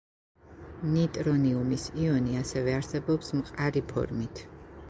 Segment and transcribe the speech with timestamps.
[0.93, 4.47] ნიტრონიუმის იონი ასევე არსებობს მყარი ფორმით.